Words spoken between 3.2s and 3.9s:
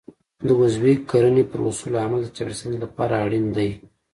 اړین دی.